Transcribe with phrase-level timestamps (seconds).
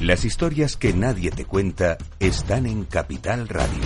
[0.00, 3.82] Las historias que nadie te cuenta están en Capital Radio.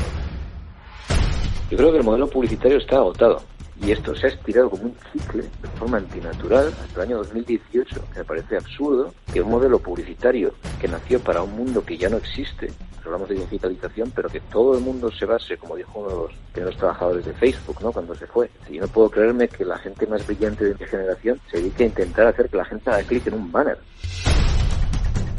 [1.68, 3.42] Yo creo que el modelo publicitario está agotado
[3.84, 8.00] y esto se ha estirado como un cicle de forma antinatural hasta el año 2018.
[8.16, 12.18] Me parece absurdo que un modelo publicitario que nació para un mundo que ya no
[12.18, 12.70] existe,
[13.04, 16.32] hablamos de digitalización, pero que todo el mundo se base, como dijo uno de los
[16.52, 17.90] primeros trabajadores de Facebook, ¿no?
[17.90, 18.48] Cuando se fue.
[18.70, 21.86] Y no puedo creerme que la gente más brillante de mi generación se dedique a
[21.86, 23.78] intentar hacer que la gente haga clic en un banner.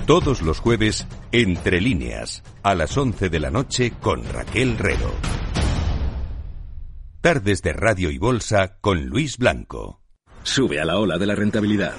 [0.05, 5.09] Todos los jueves, Entre líneas, a las 11 de la noche con Raquel Rero.
[7.21, 10.03] Tardes de Radio y Bolsa con Luis Blanco.
[10.43, 11.95] Sube a la ola de la rentabilidad.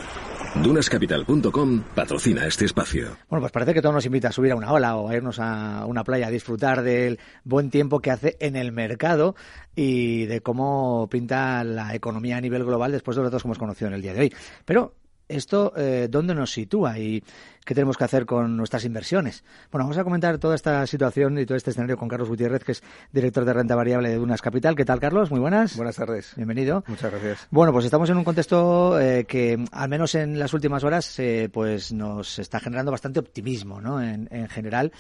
[0.63, 3.17] Dunascapital.com patrocina este espacio.
[3.29, 5.41] Bueno, pues parece que todo nos invita a subir a una ola o a irnos
[5.41, 9.35] a una playa a disfrutar del buen tiempo que hace en el mercado
[9.75, 13.59] y de cómo pinta la economía a nivel global después de los datos que hemos
[13.59, 14.35] conocido en el día de hoy.
[14.65, 14.95] Pero
[15.29, 17.23] ¿Esto eh, dónde nos sitúa y
[17.65, 19.43] qué tenemos que hacer con nuestras inversiones?
[19.73, 22.73] Bueno, vamos a comentar toda esta situación y todo este escenario con Carlos Gutiérrez, que
[22.73, 24.77] es director de renta variable de Dunas Capital.
[24.77, 25.31] ¿Qué tal, Carlos?
[25.31, 25.77] Muy buenas.
[25.77, 26.33] Buenas tardes.
[26.37, 26.85] Bienvenido.
[26.87, 27.49] Muchas gracias.
[27.51, 31.49] Bueno, pues estamos en un contexto eh, que, al menos en las últimas horas, eh,
[31.53, 34.01] pues nos está generando bastante optimismo, ¿no?
[34.01, 34.93] En, en general.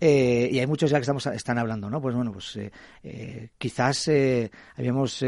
[0.00, 2.00] Eh, y hay muchos ya que estamos están hablando, ¿no?
[2.00, 4.10] Pues bueno, pues eh, eh, quizás
[4.76, 5.22] habíamos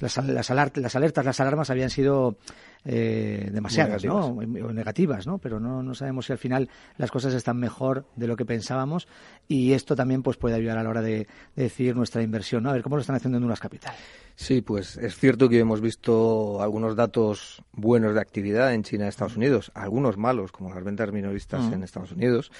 [0.00, 0.50] las, las, las
[0.96, 2.38] alertas, las alarmas habían sido
[2.84, 4.26] eh, demasiadas, ¿no?
[4.26, 5.38] O negativas, ¿no?
[5.38, 9.06] Pero no, no sabemos si al final las cosas están mejor de lo que pensábamos
[9.48, 12.70] y esto también pues puede ayudar a la hora de, de decir nuestra inversión, ¿no?
[12.70, 14.00] A ver cómo lo están haciendo en unas capitales.
[14.34, 19.08] Sí, pues es cierto que hemos visto algunos datos buenos de actividad en China y
[19.08, 21.72] Estados Unidos, algunos malos, como las ventas minoristas Mm.
[21.74, 22.50] en Estados Unidos.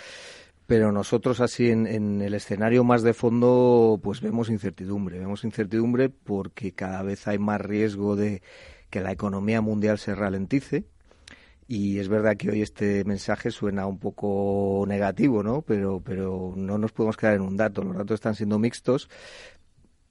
[0.67, 5.19] Pero nosotros así en, en el escenario más de fondo, pues vemos incertidumbre.
[5.19, 8.43] Vemos incertidumbre porque cada vez hay más riesgo de
[8.93, 10.85] que la economía mundial se ralentice.
[11.67, 15.63] Y es verdad que hoy este mensaje suena un poco negativo, ¿no?
[15.63, 17.83] Pero, pero no nos podemos quedar en un dato.
[17.83, 19.09] Los datos están siendo mixtos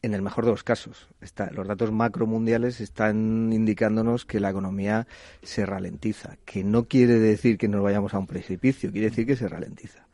[0.01, 1.09] en el mejor de los casos.
[1.21, 5.05] Está, los datos macromundiales están indicándonos que la economía
[5.43, 9.35] se ralentiza, que no quiere decir que nos vayamos a un precipicio, quiere decir que
[9.35, 10.07] se ralentiza.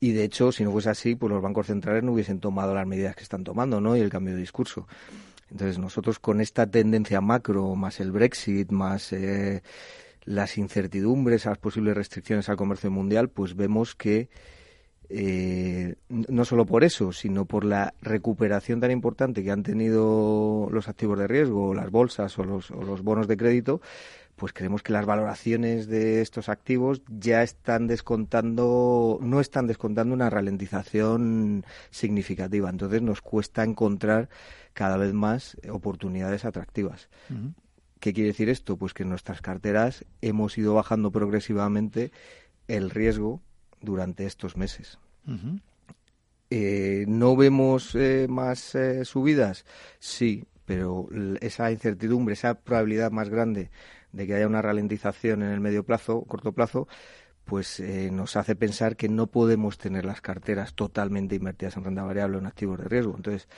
[0.00, 2.88] Y de hecho, si no fuese así, pues los bancos centrales no hubiesen tomado las
[2.88, 3.96] medidas que están tomando, ¿no?
[3.96, 4.88] Y el cambio de discurso.
[5.54, 9.62] Entonces, nosotros con esta tendencia macro, más el Brexit, más eh,
[10.24, 14.28] las incertidumbres, las posibles restricciones al comercio mundial, pues vemos que
[15.10, 20.88] eh, no solo por eso, sino por la recuperación tan importante que han tenido los
[20.88, 23.80] activos de riesgo, las bolsas o los, o los bonos de crédito,
[24.36, 30.30] pues creemos que las valoraciones de estos activos ya están descontando, no están descontando una
[30.30, 32.68] ralentización significativa.
[32.68, 34.28] Entonces nos cuesta encontrar
[34.72, 37.08] cada vez más oportunidades atractivas.
[37.30, 37.54] Uh -huh.
[38.00, 38.76] ¿Qué quiere decir esto?
[38.76, 42.10] Pues que en nuestras carteras hemos ido bajando progresivamente
[42.66, 43.40] el riesgo
[43.80, 44.98] durante estos meses.
[45.26, 45.60] Uh -huh.
[46.50, 49.64] eh, ¿No vemos eh, más eh, subidas?
[50.00, 51.08] Sí, pero
[51.40, 53.70] esa incertidumbre, esa probabilidad más grande
[54.14, 56.88] de que haya una ralentización en el medio plazo, corto plazo,
[57.44, 62.02] pues eh, nos hace pensar que no podemos tener las carteras totalmente invertidas en renta
[62.02, 63.14] variable o en activos de riesgo.
[63.16, 63.48] Entonces,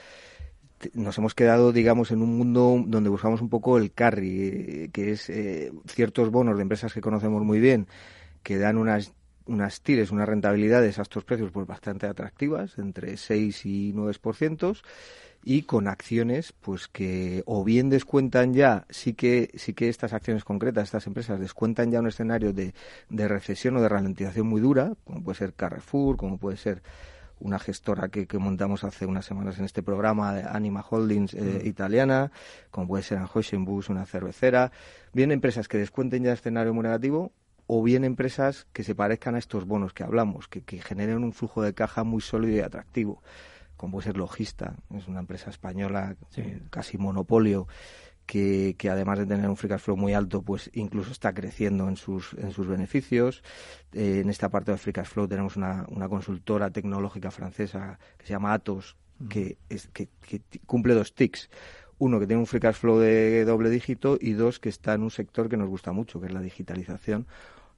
[0.94, 5.12] nos hemos quedado, digamos, en un mundo donde buscamos un poco el carry, eh, que
[5.12, 7.86] es eh, ciertos bonos de empresas que conocemos muy bien,
[8.42, 9.12] que dan unas
[9.46, 14.76] unas tires, unas rentabilidades a estos precios pues bastante atractivas, entre 6 y 9%,
[15.48, 20.42] y con acciones pues que o bien descuentan ya, sí que, sí que estas acciones
[20.42, 22.74] concretas, estas empresas descuentan ya un escenario de,
[23.10, 26.82] de recesión o de ralentización muy dura, como puede ser Carrefour, como puede ser
[27.38, 31.66] una gestora que, que, montamos hace unas semanas en este programa, Anima Holdings eh, mm.
[31.68, 32.32] italiana,
[32.72, 34.72] como puede ser Anheuser-Busch, una cervecera.
[35.12, 37.30] Bien, empresas que descuenten ya escenario muy negativo
[37.68, 41.32] o bien empresas que se parezcan a estos bonos que hablamos, que, que generen un
[41.32, 43.22] flujo de caja muy sólido y atractivo,
[43.76, 46.42] como puede ser Logista, es una empresa española, sí.
[46.70, 47.66] casi monopolio,
[48.26, 51.88] que, que, además de tener un free cash flow muy alto, pues incluso está creciendo
[51.88, 53.42] en sus, en sus beneficios.
[53.92, 58.26] Eh, en esta parte del free cash flow tenemos una, una consultora tecnológica francesa que
[58.26, 59.28] se llama Atos, mm.
[59.28, 61.48] que, es, que, que cumple dos tics
[61.98, 65.02] uno que tiene un free cash flow de doble dígito y dos que está en
[65.02, 67.26] un sector que nos gusta mucho, que es la digitalización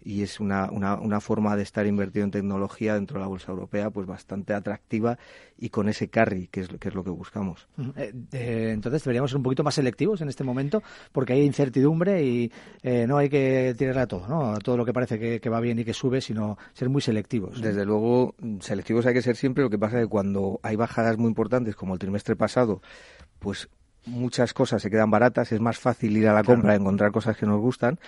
[0.03, 3.51] y es una, una, una, forma de estar invertido en tecnología dentro de la bolsa
[3.51, 5.19] europea pues bastante atractiva
[5.59, 7.69] y con ese carry que es, que es lo que buscamos.
[7.97, 12.23] Eh, eh, entonces deberíamos ser un poquito más selectivos en este momento porque hay incertidumbre
[12.23, 12.53] y
[12.83, 14.53] eh, no hay que tirarle a todo, ¿no?
[14.53, 17.03] a todo lo que parece que, que va bien y que sube, sino ser muy
[17.03, 17.61] selectivos.
[17.61, 21.19] Desde luego, selectivos hay que ser siempre, lo que pasa es que cuando hay bajadas
[21.19, 22.81] muy importantes como el trimestre pasado,
[23.41, 23.69] pues
[24.07, 26.81] muchas cosas se quedan baratas, es más fácil ir a la compra, claro.
[26.81, 27.99] encontrar cosas que nos gustan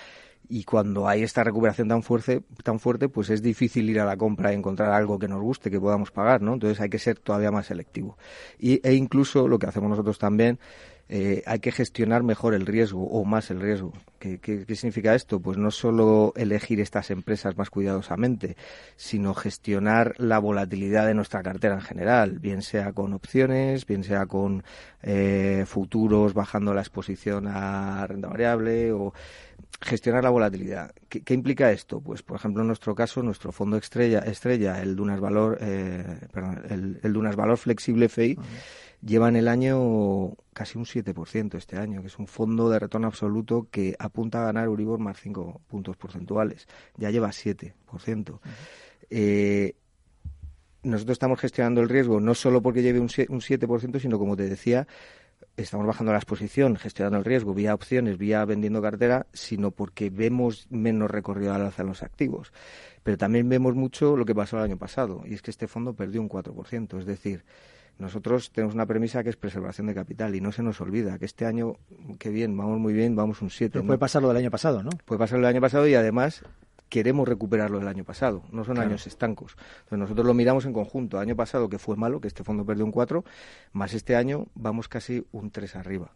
[0.50, 4.16] y cuando hay esta recuperación tan fuerte, tan fuerte, pues es difícil ir a la
[4.16, 6.54] compra y encontrar algo que nos guste, que podamos pagar, ¿no?
[6.54, 8.18] Entonces hay que ser todavía más selectivo.
[8.58, 10.58] Y, e incluso lo que hacemos nosotros también
[11.12, 13.92] eh, hay que gestionar mejor el riesgo o más el riesgo.
[14.20, 14.38] ¿Qué,
[14.76, 15.40] significa esto?
[15.40, 18.56] Pues no solo elegir estas empresas más cuidadosamente,
[18.94, 24.26] sino gestionar la volatilidad de nuestra cartera en general, bien sea con opciones, bien sea
[24.26, 24.62] con
[25.02, 29.12] eh, futuros bajando la exposición a renta variable o
[29.80, 30.92] gestionar la volatilidad.
[31.08, 32.00] ¿Qué, implica esto?
[32.00, 36.62] Pues, por ejemplo, en nuestro caso, nuestro fondo estrella, estrella el Dunas Valor, eh, perdón,
[37.02, 38.38] el, Dunas Valor Flexible FI,
[39.02, 43.68] en el año casi un 7% este año, que es un fondo de retorno absoluto
[43.70, 46.66] que apunta a ganar Uribor más 5 puntos porcentuales.
[46.96, 48.40] Ya lleva 7%.
[49.10, 49.74] eh,
[50.82, 54.86] nosotros estamos gestionando el riesgo no solo porque lleve un 7%, sino como te decía,
[55.56, 60.66] estamos bajando la exposición, gestionando el riesgo vía opciones, vía vendiendo cartera, sino porque vemos
[60.70, 62.52] menos recorrido al alza en los activos.
[63.02, 65.94] Pero también vemos mucho lo que pasó el año pasado, y es que este fondo
[65.94, 66.98] perdió un 4%.
[66.98, 67.44] Es decir,
[68.00, 71.26] nosotros tenemos una premisa que es preservación de capital y no se nos olvida que
[71.26, 71.74] este año,
[72.18, 73.82] qué bien, vamos muy bien, vamos un 7.
[73.82, 74.90] puede pasar lo del año pasado, ¿no?
[75.04, 76.42] Puede pasar lo del año pasado y además
[76.88, 79.56] queremos recuperarlo del año pasado, no son años estancos.
[79.84, 81.18] Entonces nosotros lo miramos en conjunto.
[81.18, 83.24] Año pasado que fue malo, que este fondo perdió un 4,
[83.72, 86.12] más este año vamos casi un 3 arriba.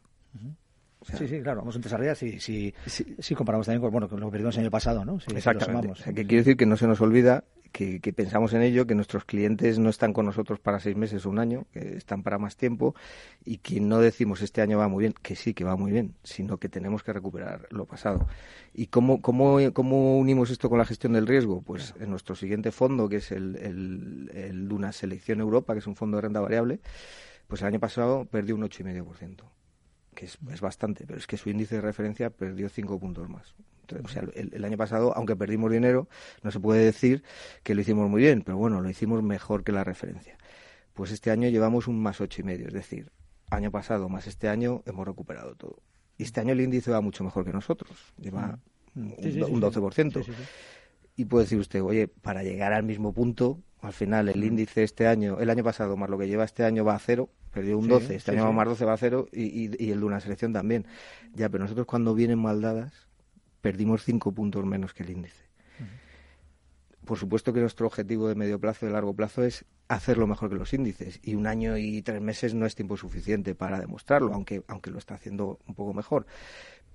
[1.03, 4.19] sí, sí, claro, vamos un 3 arriba si, si, si, comparamos también con, bueno, con
[4.19, 5.19] lo que perdimos el año pasado, ¿no?
[5.35, 5.89] Exactamente.
[5.89, 7.45] O sea, que quiere decir que no se nos olvida
[7.75, 11.31] que, pensamos en ello, que nuestros clientes no están con nosotros para seis meses o
[11.31, 12.95] un año, que están para más tiempo
[13.45, 16.15] y que no decimos este año va muy bien, que sí, que va muy bien,
[16.23, 18.29] sino que tenemos que recuperar lo pasado.
[18.75, 21.63] ¿Y cómo, cómo, cómo unimos esto con la gestión del riesgo?
[21.63, 25.87] Pues en nuestro siguiente fondo, que es el, el, el Duna Selección Europa, que es
[25.89, 26.79] un fondo de renta variable,
[27.49, 29.43] pues el año pasado perdió un 8,5%
[30.15, 33.55] que es, es, bastante, pero es que su índice de referencia perdió cinco puntos más.
[34.03, 36.09] o sea, el, año pasado, aunque perdimos dinero,
[36.43, 37.23] no se puede decir
[37.63, 40.37] que lo hicimos muy bien, pero bueno, lo hicimos mejor que la referencia.
[40.95, 43.11] Pues este año llevamos un más ocho y medio, es decir,
[43.51, 45.83] año pasado más este año hemos recuperado todo.
[46.17, 48.59] Y este año el índice va mucho mejor que nosotros, lleva
[48.95, 49.13] mm.
[49.19, 50.25] un, un 12%.
[51.17, 55.07] Y puede decir usted, oye, para llegar al mismo punto, al final el índice este
[55.07, 57.89] año, el año pasado más lo que lleva este año va a cero, perdió un
[57.89, 60.87] 12, este año más 12 va a cero y, el de una selección también.
[61.33, 63.09] Ya, pero nosotros cuando vienen mal dadas
[63.61, 65.45] perdimos 5 puntos menos que el índice.
[67.05, 70.49] Por supuesto que nuestro objetivo de medio plazo y de largo plazo es hacerlo mejor
[70.49, 74.33] que los índices y un año y tres meses no es tiempo suficiente para demostrarlo,
[74.33, 76.27] aunque, aunque lo está haciendo un poco mejor.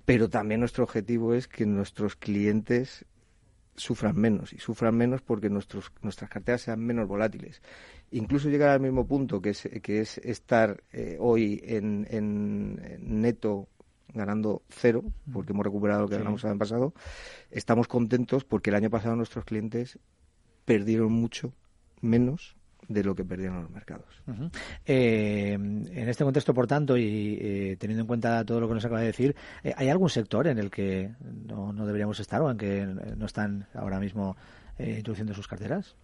[0.04, 3.06] Pero también nuestro objetivo es que nuestros clientes
[3.80, 7.62] sufran menos y sufran menos porque nuestros, nuestras carteras sean menos volátiles.
[8.12, 13.68] Incluso llegar al mismo punto que es, que es estar eh, hoy en, en, neto
[14.12, 16.94] ganando cero, porque hemos recuperado lo que ganamos el año pasado,
[17.50, 19.98] estamos contentos porque el año pasado nuestros clientes
[20.64, 21.52] perdieron mucho
[22.00, 22.56] menos
[22.88, 24.22] de lo que perdieron los mercados.
[24.84, 28.84] Eh, en este contexto, por tanto, y eh, teniendo en cuenta todo lo que nos
[28.84, 29.34] acaba de decir,
[29.76, 31.10] ¿hay algún sector en el que
[31.46, 34.36] no, no, deberíamos estar o en que no están ahora mismo
[34.78, 35.94] introduciendo sus carteras?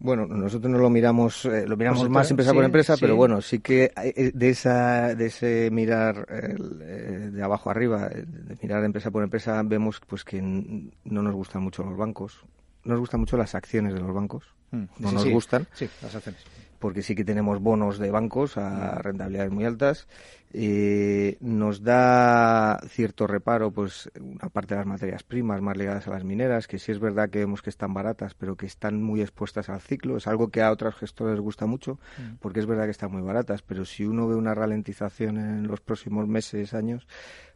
[0.00, 3.58] Bueno, nosotros no lo miramos, eh, lo miramos más empresa por empresa, pero bueno, sí
[3.58, 9.24] que eh, de esa, de ese mirar eh, de abajo arriba, de mirar empresa por
[9.24, 12.44] empresa, vemos pues que no nos gustan mucho los bancos,
[12.84, 15.66] no nos gustan mucho las acciones de los bancos, mm, no nos gustan.
[15.74, 16.44] Sí, las acciones
[16.78, 20.06] porque sí que tenemos bonos de bancos a rentabilidades muy altas.
[20.52, 26.10] Eh, nos da cierto reparo, pues, una parte de las materias primas más ligadas a
[26.10, 29.20] las mineras, que sí es verdad que vemos que están baratas, pero que están muy
[29.20, 30.16] expuestas al ciclo.
[30.16, 32.36] Es algo que a otros gestores les gusta mucho, mm.
[32.40, 35.80] porque es verdad que están muy baratas, pero si uno ve una ralentización en los
[35.80, 37.06] próximos meses, años,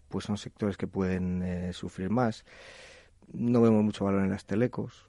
[0.08, 2.44] pues son sectores que pueden eh, sufrir más.
[3.32, 5.06] No vemos mucho valor en las telecos.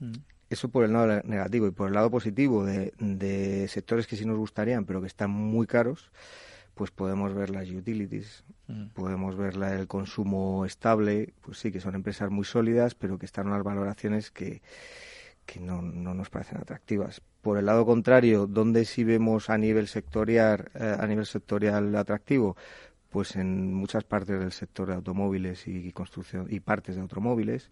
[0.00, 0.12] Mm.
[0.50, 4.38] Eso por el lado negativo y por el lado positivo de, sectores que sí nos
[4.38, 6.10] gustarían, pero que están muy caros,
[6.74, 8.88] pues podemos ver las utilities, mm.
[8.88, 13.46] podemos ver el consumo estable, pues sí que son empresas muy sólidas, pero que están
[13.46, 14.60] unas valoraciones que,
[15.46, 17.22] que no, no, nos parecen atractivas.
[17.40, 22.56] Por el lado contrario, ¿dónde sí vemos a nivel sectorial, eh, a nivel sectorial atractivo?
[23.10, 27.70] Pues en muchas partes del sector de automóviles y construcción y partes de automóviles,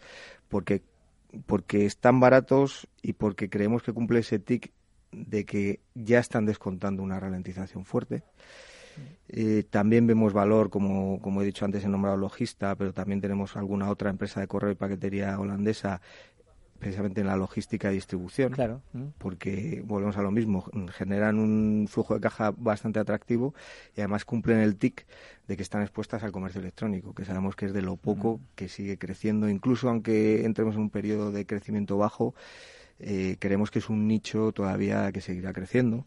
[0.48, 0.82] porque
[1.46, 4.72] porque están baratos y porque creemos que cumple ese tic
[5.12, 8.22] de que ya están descontando una ralentización fuerte.
[9.28, 13.56] Eh, también vemos valor, como, como he dicho antes, he nombrado Logista, pero también tenemos
[13.56, 16.02] alguna otra empresa de correo y paquetería holandesa
[16.82, 18.50] precisamente en la logística y distribución.
[18.50, 18.82] Claro.
[19.18, 23.54] Porque volvemos a lo mismo, generan un flujo de caja bastante atractivo
[23.96, 25.06] y además cumplen el TIC
[25.46, 28.68] de que están expuestas al comercio electrónico, que sabemos que es de lo poco que
[28.68, 32.34] sigue creciendo, incluso aunque entremos en un periodo de crecimiento bajo,
[32.98, 36.04] eh, creemos que es un nicho todavía que seguirá creciendo.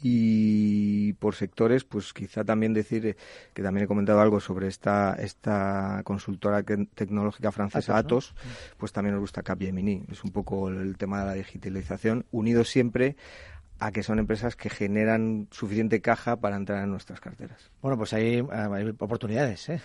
[0.00, 3.16] Y por sectores, pues quizá también decir eh,
[3.52, 8.34] que también he comentado algo sobre esta, esta consultora tecnológica francesa Atos,
[8.76, 10.04] pues también nos gusta Capgemini.
[10.10, 13.16] Es un poco el tema de la digitalización, unido siempre
[13.78, 17.70] a que son empresas que generan suficiente caja para entrar en nuestras carteras.
[17.80, 19.80] Bueno, pues hay, hay oportunidades, ¿eh?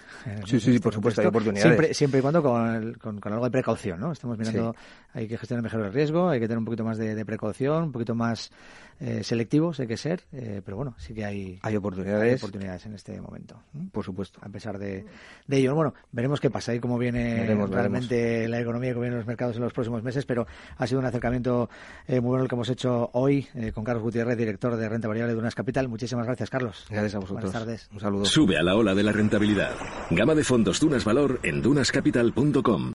[0.45, 1.63] Sí, sí, por supuesto, hay oportunidades.
[1.63, 4.11] Siempre, siempre y cuando con, con, algo de precaución, ¿no?
[4.11, 4.75] Estamos mirando,
[5.13, 7.83] hay que gestionar mejor el riesgo, hay que tener un poquito más de, de precaución,
[7.83, 8.51] un poquito más
[8.99, 12.41] eh, selectivos, hay que ser, eh, pero bueno, sí que hay, hay oportunidades.
[12.41, 13.61] oportunidades en este momento.
[13.91, 14.39] Por supuesto.
[14.41, 15.05] A pesar de,
[15.47, 15.75] de ello.
[15.75, 19.63] Bueno, veremos qué pasa y cómo viene realmente la economía, cómo vienen los mercados en
[19.63, 20.47] los próximos meses, pero
[20.77, 21.69] ha sido un acercamiento
[22.07, 23.47] eh, muy bueno el que hemos hecho hoy
[23.83, 25.89] con Carlos Gutiérrez, director de renta variable de Unas Capital.
[25.89, 26.85] Muchísimas gracias, Carlos.
[26.89, 27.43] Gracias a vosotros.
[27.43, 27.89] Buenas tardes.
[27.91, 28.25] Un saludo.
[28.25, 29.71] Sube a la ola de la rentabilidad.
[30.09, 32.91] Gama de fondos Dunas Valor en dunascapital.com.